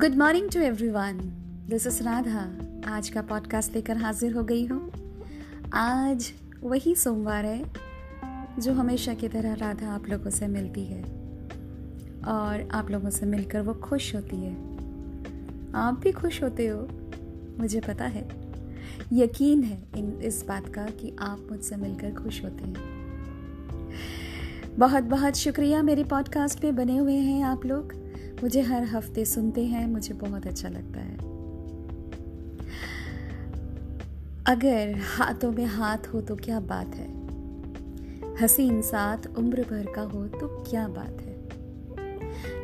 Good 0.00 0.14
morning 0.14 0.50
to 0.50 0.60
everyone 0.60 1.18
this 1.68 1.86
is 1.86 2.02
Radha 2.02 2.50
आज 2.96 3.08
का 3.08 3.22
podcast 3.22 3.74
लेकर 3.74 3.96
हाजिर 3.96 4.32
हो 4.32 4.42
गई 4.42 4.66
हूँ। 4.66 4.92
आज 5.72 6.32
वही 6.62 6.94
सोमवार 6.94 7.44
है 7.44 7.70
जो 8.58 8.72
हमेशा 8.72 9.14
की 9.14 9.28
तरह 9.28 9.54
राधा 9.54 9.90
आप 9.90 10.08
लोगों 10.08 10.30
से 10.30 10.46
मिलती 10.46 10.84
है 10.84 11.02
और 12.28 12.68
आप 12.72 12.90
लोगों 12.90 13.10
से 13.10 13.26
मिलकर 13.26 13.60
वो 13.60 13.74
खुश 13.74 14.14
होती 14.14 14.36
है। 14.36 14.54
आप 15.74 16.00
भी 16.04 16.12
खुश 16.12 16.42
होते 16.42 16.66
हो, 16.66 16.88
मुझे 17.58 17.80
पता 17.80 18.04
है। 18.04 18.28
यकीन 19.12 19.62
है 19.62 19.82
इन 19.96 20.20
इस 20.22 20.44
बात 20.48 20.74
का 20.74 20.84
कि 20.84 21.16
आप 21.20 21.48
मुझसे 21.50 21.76
मिलकर 21.76 22.14
खुश 22.14 22.44
होते 22.44 22.64
हैं। 22.64 22.76
बहुत 24.78 25.04
बहुत 25.04 25.34
शुक्रिया 25.34 25.82
मेरे 25.82 26.04
पॉडकास्ट 26.04 26.60
पे 26.60 26.72
बने 26.72 26.96
हुए 26.96 27.16
हैं 27.16 27.42
आप 27.42 27.66
लोग। 27.66 28.09
मुझे 28.42 28.60
हर 28.60 28.84
हफ़्ते 28.84 29.24
सुनते 29.24 29.64
हैं, 29.64 29.86
मुझे 29.86 30.14
बहुत 30.14 30.46
अच्छा 30.46 30.68
लगता 30.68 31.00
है। 31.00 31.16
अगर 34.46 34.94
हाथों 34.98 35.52
में 35.52 35.64
हाथ 35.64 35.98
हो 36.14 36.20
तो 36.20 36.36
क्या 36.36 36.60
बात 36.60 36.94
है? 36.94 37.08
हसीन 38.42 38.82
साथ 38.82 39.18
उम्र 39.38 39.62
भर 39.62 39.92
का 39.96 40.02
हो 40.02 40.26
तो 40.26 40.64
क्या 40.70 40.88
बात 40.88 41.20
है? 41.20 41.40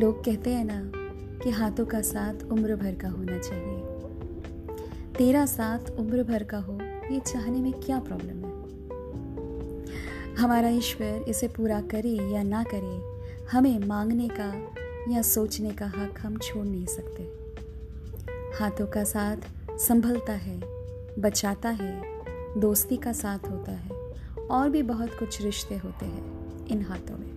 लोग 0.00 0.24
कहते 0.24 0.50
हैं 0.50 0.64
ना 0.64 0.92
कि 1.44 1.50
हाथों 1.50 1.86
का 1.86 2.00
साथ 2.00 2.44
उम्र 2.44 2.76
भर 2.76 2.94
का 2.94 3.08
होना 3.08 3.38
चाहिए। 3.38 3.82
तेरा 5.18 5.46
साथ 5.46 5.90
उम्र 5.98 6.22
भर 6.22 6.42
का 6.42 6.58
हो, 6.58 6.78
ये 6.82 7.20
चाहने 7.20 7.58
में 7.60 7.72
क्या 7.72 7.98
प्रॉब्लम 7.98 8.44
है? 8.44 8.52
हमारा 10.34 10.68
ईश्वर 10.68 11.24
इसे 11.28 11.48
पूरा 11.48 11.80
करे 11.80 12.32
या 12.34 12.42
ना 12.42 12.64
करे, 12.74 13.22
हमें 13.52 13.78
मांगने 13.78 14.28
का 14.28 14.81
या 15.08 15.22
सोचने 15.22 15.70
का 15.70 15.86
हक 15.86 16.14
हम 16.20 16.38
छोड़ 16.38 16.66
नहीं 16.66 16.86
सकते। 16.86 17.22
हाथों 18.58 18.86
का 18.86 19.04
साथ 19.04 19.36
संभलता 19.78 20.32
है, 20.32 20.60
बचाता 21.18 21.68
है, 21.68 22.02
दोस्ती 22.60 22.96
का 22.96 23.12
साथ 23.12 23.38
होता 23.38 23.72
है, 23.72 23.90
और 24.50 24.70
भी 24.70 24.82
बहुत 24.82 25.18
कुछ 25.18 25.42
रिश्ते 25.42 25.76
होते 25.76 26.06
हैं 26.06 26.66
इन 26.66 26.82
हाथों 26.82 27.18
में। 27.18 27.30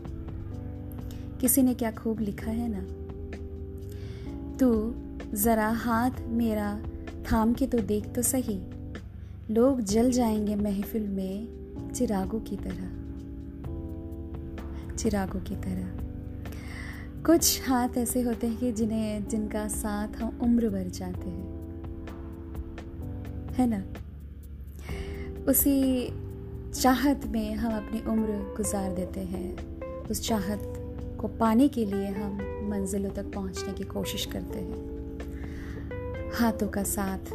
किसी 1.42 1.62
ने 1.62 1.74
क्या 1.74 1.92
खूब 1.92 2.20
लिखा 2.20 2.52
है 2.52 2.70
ना? 2.70 3.06
तू 4.58 4.94
जरा 5.38 5.70
हाथ 5.70 6.12
मेरा 6.20 6.82
थाम 7.32 7.54
के 7.54 7.68
तो 7.68 7.80
देख 7.80 8.14
तो 8.16 8.22
सही। 8.22 8.62
लोग 9.52 9.82
जल 9.82 10.12
जाएँगे 10.12 10.56
महफिल 10.56 11.08
में 11.08 11.48
चिरागों 11.94 12.40
की 12.40 12.58
तरह। 12.58 13.06
चिरागों 14.96 15.40
की 15.40 15.56
तरह। 15.56 16.05
कुछ 17.26 17.70
हाथ 17.70 17.90
ऐसे 17.98 18.22
होते 18.22 18.48
हैं 18.48 18.58
कि 18.58 18.72
जिन्हें, 18.72 19.28
जिनका 19.28 19.68
साथ 19.68 20.08
हम 20.08 20.40
उम्र 20.42 20.70
भर 20.70 20.84
जाते 20.84 21.30
हैं। 21.30 21.48
है 23.52 23.68
ना? 23.68 23.84
उसी 25.52 26.08
चाहत 26.72 27.26
में 27.26 27.56
हम 27.56 27.74
अपनी 27.74 28.00
उम्र 28.00 28.54
गुजार 28.58 28.94
देते 28.94 29.20
हैं। 29.20 29.58
उस 30.08 30.28
चाहत 30.28 30.62
को 31.22 31.28
पाने 31.28 31.68
के 31.68 31.86
लिए 31.86 32.08
हम 32.08 32.38
मंजिलों 32.72 33.12
तक 33.12 33.34
पहुँचने 33.34 33.74
की 33.74 33.84
कोशिश 33.84 34.26
करते 34.26 34.60
हैं। 34.60 34.96
हाथों 36.34 36.68
का 36.68 36.84
साथ, 36.84 37.34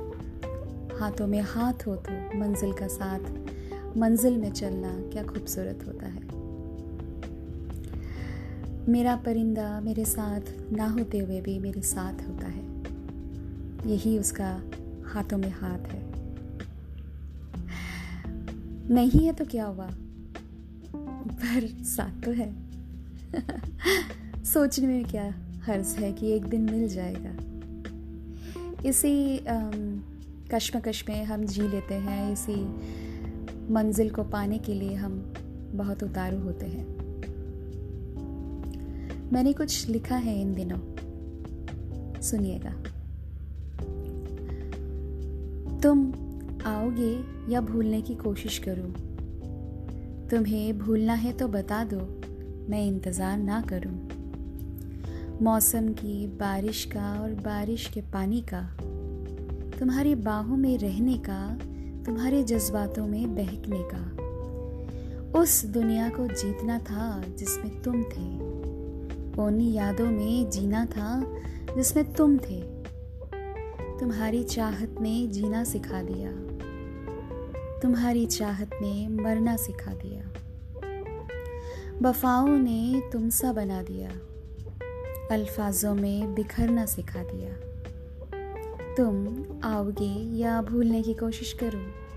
हाथों 1.00 1.26
में 1.26 1.40
हाथ 1.40 1.86
हो 1.86 1.96
तो 1.96 2.38
मंजिल 2.38 2.72
का 2.72 2.86
साथ, 2.86 3.20
मंजिल 3.96 4.36
में 4.36 4.52
चलना 4.52 4.92
क्या 5.12 5.22
खूबसूरत 5.22 5.84
होता 5.86 6.06
है। 6.06 6.39
मेरा 8.90 9.16
परिंदा 9.16 9.80
मेरे 9.80 10.04
साथ 10.04 10.40
ना 10.72 10.86
होते 10.88 11.18
हुए 11.18 11.40
भी 11.40 11.58
मेरे 11.58 11.82
साथ 11.82 12.28
होता 12.28 12.46
है। 12.46 12.62
यही 13.90 14.18
उसका 14.18 14.48
हाथों 15.06 15.38
में 15.38 15.50
हाथ 15.50 15.78
है। 15.78 16.02
नहीं 18.94 19.26
है 19.26 19.32
तो 19.32 19.44
क्या 19.44 19.66
हुआ? 19.66 19.90
पर 20.94 21.66
साथ 21.84 22.24
तो 22.24 22.30
है। 22.30 22.52
सोचने 24.44 24.86
में 24.86 25.04
क्या 25.04 25.34
हर्ज 25.64 25.86
है 25.86 26.12
कि 26.12 26.32
एक 26.32 26.44
दिन 26.44 26.60
मिल 26.60 26.88
जाएगा? 26.88 27.36
इसी 28.88 29.40
कश्मकश 30.52 31.04
में 31.08 31.24
हम 31.24 31.44
जी 31.44 31.62
लेते 31.62 31.94
हैं। 31.94 32.32
इसी 32.32 32.62
मंजिल 33.72 34.10
को 34.10 34.24
पाने 34.24 34.58
के 34.58 34.74
लिए 34.74 34.94
हम 34.94 35.34
बहुत 35.74 36.02
उतारू 36.02 36.40
होते 36.40 36.66
हैं। 36.66 36.99
मैंने 39.32 39.52
कुछ 39.52 39.88
लिखा 39.88 40.16
है 40.16 40.40
इन 40.40 40.54
दिनों। 40.54 40.78
सुनिएगा। 42.20 42.70
तुम 45.80 46.12
आओगे 46.66 47.24
या 47.52 47.60
भूलने 47.60 48.02
की 48.02 48.14
कोशिश 48.14 48.58
करूँ? 48.58 48.92
तुम्हें 50.28 50.78
भूलना 50.78 51.14
है 51.14 51.32
तो 51.32 51.48
बता 51.48 51.84
दो, 51.84 52.20
मैं 52.70 52.86
इंतज़ार 52.86 53.38
ना 53.38 53.60
करूँ। 53.60 54.08
मौसम 55.42 55.88
की, 55.88 56.26
बारिश 56.26 56.84
का 56.84 57.20
और 57.20 57.34
बारिश 57.34 57.86
के 57.86 58.00
पानी 58.00 58.44
का, 58.54 58.76
तुम्हारी 59.78 60.14
बाहों 60.14 60.56
में 60.56 60.78
रहने 60.78 61.18
का, 61.18 61.58
तुम्हारे 62.06 62.42
जज्बातों 62.42 63.06
में 63.06 63.34
बहकने 63.34 63.82
का। 63.82 64.20
उस 65.40 65.64
दुनिया 65.64 66.08
को 66.08 66.26
जीतना 66.26 66.78
था 66.78 67.22
जिसमें 67.38 67.82
तुम 67.82 68.02
थे। 68.02 68.49
उन 69.38 69.60
यादों 69.60 70.06
में 70.06 70.50
जीना 70.50 70.86
था, 70.86 71.36
जिसमें 71.76 72.12
तुम 72.12 72.38
थे। 72.38 72.60
तुम्हारी 74.00 74.44
चाहत 74.44 74.94
ने 75.00 75.26
जीना 75.26 75.64
सिखा 75.64 76.02
दिया। 76.02 76.30
तुम्हारी 77.80 78.26
चाहत 78.26 78.70
ने 78.74 79.08
मरना 79.08 79.56
सिखा 79.56 79.92
दिया। 79.94 80.22
वफाओं 82.02 82.48
ने 82.48 83.02
तुमसा 83.12 83.52
बना 83.52 83.82
दिया। 83.82 84.10
अल्फाजों 85.30 85.94
में 85.94 86.34
बिखरना 86.34 86.86
सिखा 86.86 87.22
दिया। 87.22 87.52
तुम 88.94 89.44
आओगे 89.64 90.38
या 90.38 90.62
भूलने 90.62 91.02
की 91.02 91.14
कोशिश 91.14 91.52
करो? 91.52 92.10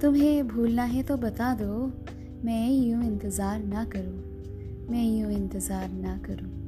तुम्हें 0.00 0.48
भूलना 0.48 0.82
है 0.82 1.02
तो 1.02 1.16
बता 1.16 1.54
दो, 1.54 1.92
मैं 2.44 2.70
यूँ 2.70 3.04
इंतज़ार 3.04 3.64
ना 3.64 3.84
करूँ। 3.84 4.31
मैं 4.90 5.20
यूँ 5.20 5.32
इंतज़ार 5.32 5.88
ना 5.88 6.18
करूँ। 6.18 6.62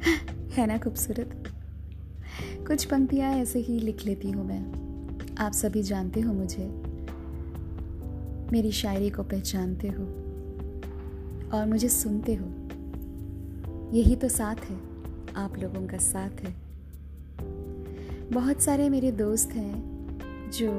है 0.50 0.66
ना 0.66 0.78
खूबसूरत? 0.78 1.44
कुछ 2.66 2.84
पंक्तियाँ 2.84 3.32
ऐसे 3.32 3.58
ही 3.58 3.78
लिख 3.80 4.06
लेती 4.06 4.30
हूँ 4.30 4.46
मैं। 4.46 4.90
आप 5.38 5.52
सभी 5.52 5.82
जानते 5.82 6.20
हो 6.20 6.32
मुझे। 6.32 6.66
मेरी 8.52 8.72
शायरी 8.72 9.10
को 9.10 9.22
पहचानते 9.22 9.88
हो। 9.88 10.04
और 11.58 11.66
मुझे 11.66 11.88
सुनते 11.88 12.34
हो। 12.34 12.46
यही 13.92 14.16
तो 14.16 14.28
साथ 14.28 14.56
है। 14.56 14.76
आप 15.36 15.58
लोगों 15.58 15.86
का 15.86 15.98
साथ 15.98 16.30
है। 16.30 16.54
बहुत 18.30 18.60
सारे 18.60 18.88
मेरे 18.88 19.12
दोस्त 19.12 19.52
हैं 19.52 20.00
जो 20.50 20.72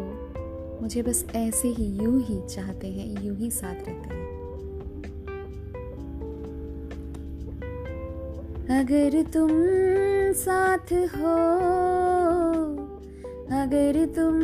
मुझे 0.81 1.03
बस 1.03 1.25
ऐसे 1.35 1.67
ही 1.67 1.85
यूँ 1.85 2.21
ही 2.23 2.41
चाहते 2.47 2.87
हैं, 2.87 3.23
यूँ 3.23 3.37
ही 3.37 3.51
साथ 3.51 3.75
रहते 3.75 4.15
हैं। 4.15 4.30
अगर 8.71 9.23
तुम 9.23 9.49
साथ 10.33 10.91
हो, 10.93 11.35
अगर 13.57 14.05
तुम 14.05 14.39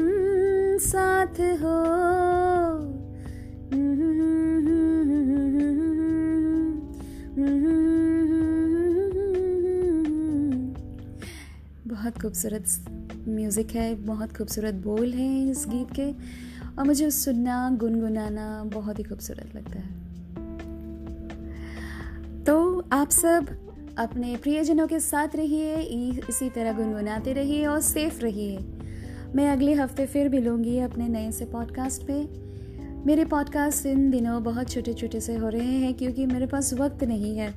साथ 0.78 1.40
हो। 1.62 1.78
बहुत 11.88 12.22
खूबसूरत 12.22 12.66
म्यूज़िक 13.28 13.72
है, 13.72 13.96
बहुत 13.96 14.38
खूबसूरत 14.38 14.74
बोल 14.74 15.14
हैं 15.14 15.52
इस 15.52 15.66
गीत 15.68 15.88
के, 15.92 16.12
और 16.78 16.86
मुझे 16.86 17.12
सुनना, 17.12 17.70
गुनगुनाना 17.70 18.64
बहुत 18.64 19.00
ही 19.00 19.04
खूबसूरत 19.04 19.56
लगता 19.56 19.80
है। 19.80 20.06
तो 22.44 22.86
आप 22.92 23.10
सब 23.10 23.67
अपने 23.98 24.36
प्रियजनों 24.36 24.88
के 24.88 25.00
साथ 25.00 25.36
रहिए 25.36 25.76
इसी 26.30 26.50
तरह 26.50 26.74
गुनगुनाते 26.74 27.34
रहिए 27.34 27.66
और 27.66 27.80
सेफ़ 27.82 28.20
रहिए। 28.22 28.58
मैं 29.36 29.50
अगले 29.52 29.74
हफ़्ते 29.74 30.06
फिर 30.06 30.30
भी 30.30 30.40
लूँगी 30.40 30.78
अपने 30.80 31.08
नए 31.08 31.32
से 31.32 31.46
पॉडकास्ट 31.46 32.02
पे। 32.02 32.14
मेरे 33.06 33.26
पॉडकास्ट 33.26 33.86
इन 33.86 34.10
दिनों 34.12 34.44
बहुत 34.44 34.70
छोटे 34.70 34.94
छोटे 34.94 35.20
से 35.20 35.36
हो 35.36 35.50
रहे 35.50 35.78
हैं 35.80 35.94
क्योंकि 35.94 36.26
मेरे 36.26 36.46
पास 36.46 36.74
वक्त 36.74 37.04
नहीं 37.04 37.38
है 37.38 37.54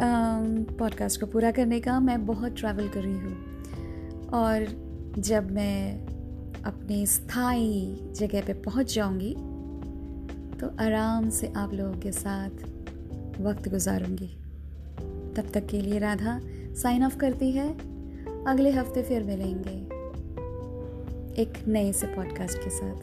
पॉडकास्ट 0.00 1.20
को 1.20 1.26
पूरा 1.26 1.50
करने 1.50 1.80
का। 1.80 1.98
मैं 2.00 2.26
बहुत 2.26 2.56
ट्रैवल 2.56 2.88
कर 2.88 3.02
रही 3.02 3.14
हूँ। 3.14 4.30
और 4.34 4.66
जब 5.18 5.50
मैं 5.50 6.06
अपने 6.64 7.04
स्थायी 7.06 8.12
जगह 8.16 8.46
पे 8.46 8.52
पहुँच 8.62 8.94
जाऊँगी 8.94 9.34
तो 10.60 10.76
आराम 10.84 11.30
से 11.30 11.52
आप 11.56 11.72
लोगों 11.74 12.00
के 12.00 12.12
साथ 12.12 13.40
वक्त 13.40 13.68
गुजारूँगी। 13.68 14.36
तब 15.36 15.44
तक 15.54 15.66
के 15.66 15.80
लिए 15.80 15.98
राधा 15.98 16.40
साइन 16.74 17.04
ऑफ़ 17.04 17.16
करती 17.16 17.52
है। 17.52 17.76
अगले 18.44 18.70
हफ़्ते 18.70 19.02
फिर 19.02 19.22
मिलेंगे 19.22 20.04
एक 21.42 21.52
नए 21.68 21.92
से 21.92 22.06
पॉडकास्ट 22.06 22.58
के 22.58 22.70
साथ। 22.70 22.96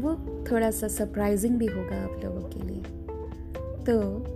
वो 0.00 0.38
थोड़ा 0.52 0.70
सा 0.70 0.88
सरप्राइजिंग 0.88 1.56
भी 1.56 1.66
होगा 1.66 2.04
आप 2.04 2.20
लोगों 2.24 2.40
के 2.40 2.62
लिए। 2.62 2.82
तो 3.84 4.26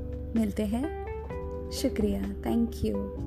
मिलते 0.41 0.63
हैं। 0.63 1.07
शुक्रिया। 1.71 2.21
Thank 2.21 2.71
you 2.75 3.27